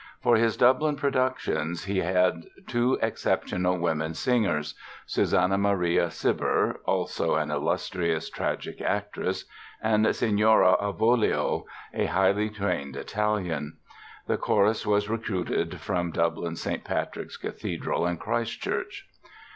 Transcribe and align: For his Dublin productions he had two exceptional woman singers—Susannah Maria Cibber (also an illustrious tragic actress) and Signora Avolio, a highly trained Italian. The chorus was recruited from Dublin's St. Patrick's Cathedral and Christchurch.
For 0.19 0.35
his 0.35 0.57
Dublin 0.57 0.95
productions 0.95 1.83
he 1.83 1.99
had 1.99 2.47
two 2.65 2.97
exceptional 3.03 3.77
woman 3.77 4.15
singers—Susannah 4.15 5.59
Maria 5.59 6.07
Cibber 6.09 6.77
(also 6.85 7.35
an 7.35 7.51
illustrious 7.51 8.27
tragic 8.27 8.81
actress) 8.81 9.45
and 9.79 10.07
Signora 10.15 10.75
Avolio, 10.81 11.65
a 11.93 12.05
highly 12.07 12.49
trained 12.49 12.95
Italian. 12.95 13.77
The 14.25 14.37
chorus 14.37 14.87
was 14.87 15.07
recruited 15.07 15.79
from 15.79 16.09
Dublin's 16.09 16.61
St. 16.63 16.83
Patrick's 16.83 17.37
Cathedral 17.37 18.07
and 18.07 18.19
Christchurch. 18.19 19.07